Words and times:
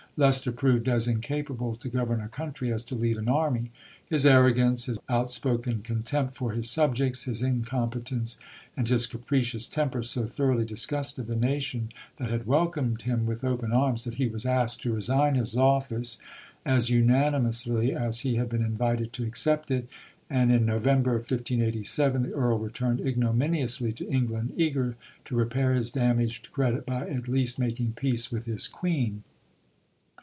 Leicester 0.17 0.51
proved 0.51 0.89
as 0.89 1.07
incapable 1.07 1.73
to 1.77 1.87
govern 1.87 2.19
a 2.19 2.27
country, 2.27 2.71
as 2.71 2.83
to 2.83 2.95
lead 2.95 3.15
an 3.17 3.29
army. 3.29 3.71
His 4.05 4.25
arrogance, 4.25 4.85
his 4.85 4.99
outspoken 5.07 5.81
contempt 5.83 6.35
for 6.35 6.51
his 6.51 6.69
subjects, 6.69 7.23
his 7.23 7.41
incompetence 7.41 8.37
and 8.75 8.87
his 8.89 9.07
capricious 9.07 9.65
temper, 9.67 10.03
so 10.03 10.27
thoroughly 10.27 10.65
disgusted 10.65 11.27
the 11.27 11.35
nation 11.37 11.93
that 12.17 12.29
had 12.29 12.45
welcomed 12.45 13.03
him 13.03 13.25
with 13.25 13.45
open 13.45 13.71
arms, 13.71 14.03
that 14.03 14.15
he 14.15 14.27
was 14.27 14.45
asked 14.45 14.81
to 14.81 14.93
resign 14.93 15.35
his 15.35 15.55
office 15.55 16.19
as 16.65 16.89
unanimously 16.89 17.95
as 17.95 18.19
he 18.19 18.35
had 18.35 18.49
been 18.49 18.63
invited 18.63 19.13
to 19.13 19.23
accept 19.23 19.71
it; 19.71 19.87
and 20.29 20.51
in 20.51 20.65
November 20.65 21.11
of 21.11 21.21
1587, 21.21 22.23
the 22.23 22.33
Earl 22.33 22.59
returned 22.59 22.99
ignominiously 22.99 23.93
to 23.93 24.09
England, 24.09 24.51
eager 24.57 24.97
to 25.23 25.35
repair 25.37 25.73
his 25.73 25.89
damaged 25.89 26.51
credit 26.51 26.85
by 26.85 27.07
at 27.07 27.29
least 27.29 27.57
making 27.57 27.93
peace 27.93 28.29
with 28.29 28.45
his 28.45 28.67
Queen. 28.67 29.23